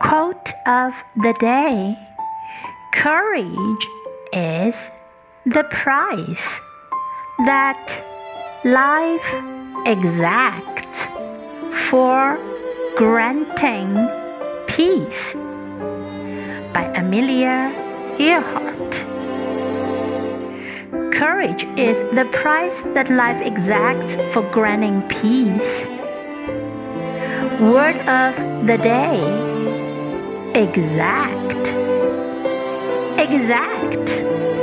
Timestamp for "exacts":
9.86-11.00, 23.40-24.14